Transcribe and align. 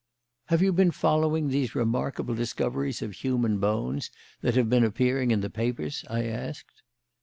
"Have 0.45 0.63
you 0.63 0.73
been 0.73 0.89
following 0.89 1.47
these 1.49 1.75
remarkable 1.75 2.33
discoveries 2.33 3.03
of 3.03 3.11
human 3.13 3.59
bones 3.59 4.09
that 4.41 4.55
have 4.55 4.67
been 4.67 4.83
appearing 4.83 5.29
in 5.29 5.41
the 5.41 5.49
papers?" 5.51 6.03
I 6.09 6.23
asked. 6.23 6.81